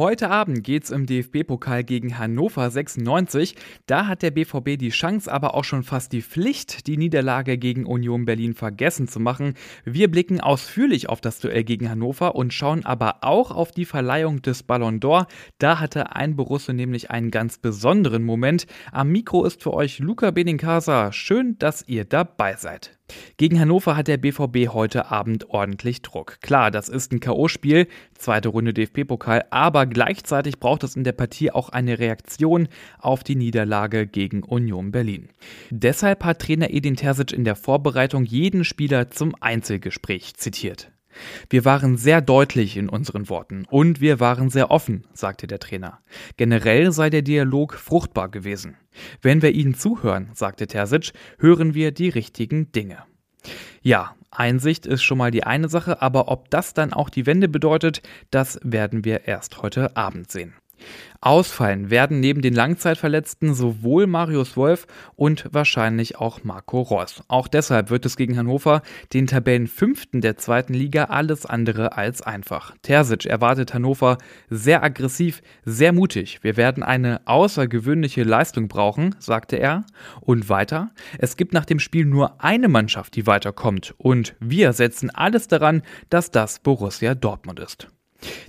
[0.00, 3.54] Heute Abend geht es im DFB-Pokal gegen Hannover 96.
[3.84, 7.84] Da hat der BVB die Chance, aber auch schon fast die Pflicht, die Niederlage gegen
[7.84, 9.52] Union Berlin vergessen zu machen.
[9.84, 14.40] Wir blicken ausführlich auf das Duell gegen Hannover und schauen aber auch auf die Verleihung
[14.40, 15.26] des Ballon d'Or.
[15.58, 18.66] Da hatte ein Borusse nämlich einen ganz besonderen Moment.
[18.92, 21.12] Am Mikro ist für euch Luca Benincasa.
[21.12, 22.99] Schön, dass ihr dabei seid.
[23.36, 26.40] Gegen Hannover hat der BVB heute Abend ordentlich Druck.
[26.40, 27.86] Klar, das ist ein K.O.-Spiel,
[28.18, 33.36] zweite Runde DFB-Pokal, aber gleichzeitig braucht es in der Partie auch eine Reaktion auf die
[33.36, 35.28] Niederlage gegen Union Berlin.
[35.70, 40.90] Deshalb hat Trainer Edin Terzic in der Vorbereitung jeden Spieler zum Einzelgespräch zitiert.
[41.48, 46.00] Wir waren sehr deutlich in unseren Worten und wir waren sehr offen, sagte der Trainer.
[46.36, 48.76] Generell sei der Dialog fruchtbar gewesen.
[49.22, 52.98] Wenn wir ihnen zuhören, sagte Terzic, hören wir die richtigen Dinge.
[53.82, 57.48] Ja, Einsicht ist schon mal die eine Sache, aber ob das dann auch die Wende
[57.48, 60.54] bedeutet, das werden wir erst heute Abend sehen.
[61.22, 67.22] Ausfallen werden neben den Langzeitverletzten sowohl Marius Wolf und wahrscheinlich auch Marco Reus.
[67.28, 68.80] Auch deshalb wird es gegen Hannover,
[69.12, 72.74] den Tabellenfünften der zweiten Liga, alles andere als einfach.
[72.80, 74.16] Terzic erwartet Hannover
[74.48, 76.38] sehr aggressiv, sehr mutig.
[76.42, 79.84] Wir werden eine außergewöhnliche Leistung brauchen, sagte er.
[80.22, 83.94] Und weiter, es gibt nach dem Spiel nur eine Mannschaft, die weiterkommt.
[83.98, 87.88] Und wir setzen alles daran, dass das Borussia Dortmund ist.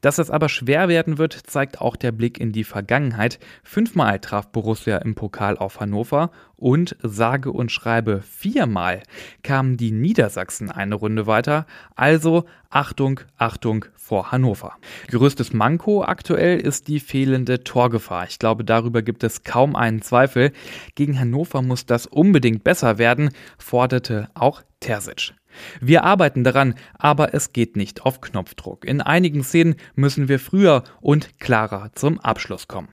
[0.00, 3.38] Dass es aber schwer werden wird, zeigt auch der Blick in die Vergangenheit.
[3.62, 9.02] Fünfmal traf Borussia im Pokal auf Hannover und sage und schreibe viermal
[9.42, 11.66] kamen die Niedersachsen eine Runde weiter.
[11.94, 14.76] Also Achtung, Achtung vor Hannover.
[15.08, 18.26] Größtes Manko aktuell ist die fehlende Torgefahr.
[18.28, 20.52] Ich glaube, darüber gibt es kaum einen Zweifel.
[20.94, 25.32] Gegen Hannover muss das unbedingt besser werden, forderte auch Terzic.
[25.80, 28.84] Wir arbeiten daran, aber es geht nicht auf Knopfdruck.
[28.84, 32.88] In einigen Szenen müssen wir früher und klarer zum Abschluss kommen.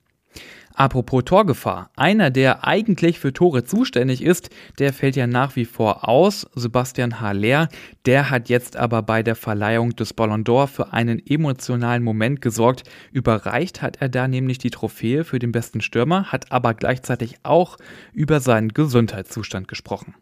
[0.78, 6.06] Apropos Torgefahr, einer, der eigentlich für Tore zuständig ist, der fällt ja nach wie vor
[6.06, 7.70] aus, Sebastian Haller,
[8.04, 12.82] der hat jetzt aber bei der Verleihung des Ballon d'Or für einen emotionalen Moment gesorgt.
[13.10, 17.78] Überreicht hat er da nämlich die Trophäe für den besten Stürmer, hat aber gleichzeitig auch
[18.12, 20.14] über seinen Gesundheitszustand gesprochen.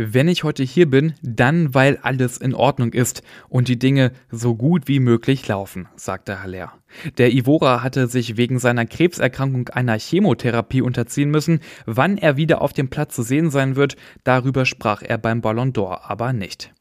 [0.00, 4.54] Wenn ich heute hier bin, dann weil alles in Ordnung ist und die Dinge so
[4.54, 6.72] gut wie möglich laufen, sagte Haller.
[7.18, 11.58] Der Ivora hatte sich wegen seiner Krebserkrankung einer Chemotherapie unterziehen müssen.
[11.84, 15.72] Wann er wieder auf dem Platz zu sehen sein wird, darüber sprach er beim Ballon
[15.72, 16.72] d'Or aber nicht.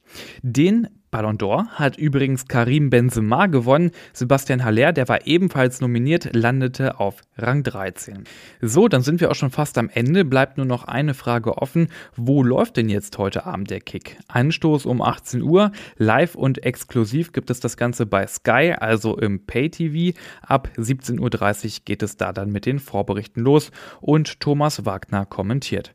[0.43, 3.91] Den Ballon d'Or hat übrigens Karim Benzema gewonnen.
[4.13, 8.25] Sebastian Haller, der war ebenfalls nominiert, landete auf Rang 13.
[8.61, 10.25] So, dann sind wir auch schon fast am Ende.
[10.25, 11.87] Bleibt nur noch eine Frage offen.
[12.15, 14.17] Wo läuft denn jetzt heute Abend der Kick?
[14.27, 15.71] Anstoß um 18 Uhr.
[15.97, 20.17] Live und exklusiv gibt es das Ganze bei Sky, also im Pay-TV.
[20.41, 25.93] Ab 17.30 Uhr geht es da dann mit den Vorberichten los und Thomas Wagner kommentiert.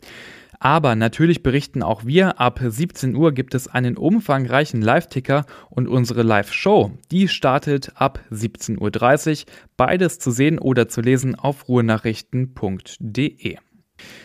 [0.64, 6.22] Aber natürlich berichten auch wir, ab 17 Uhr gibt es einen umfangreichen Live-Ticker und unsere
[6.22, 9.46] Live-Show, die startet ab 17.30 Uhr.
[9.76, 13.56] Beides zu sehen oder zu lesen auf ruhenachrichten.de.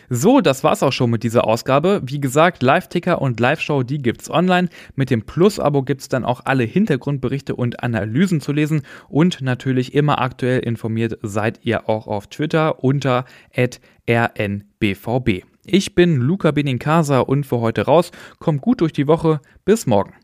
[0.08, 2.02] So, das war's auch schon mit dieser Ausgabe.
[2.04, 4.68] Wie gesagt, Live-Ticker und Live-Show, die gibt's online.
[4.94, 8.82] Mit dem Plus-Abo gibt's dann auch alle Hintergrundberichte und Analysen zu lesen.
[9.08, 13.24] Und natürlich immer aktuell informiert seid ihr auch auf Twitter unter
[13.56, 15.42] rnbvb.
[15.70, 18.10] Ich bin Luca Benincasa und für heute raus.
[18.38, 19.42] Kommt gut durch die Woche.
[19.66, 20.14] Bis morgen.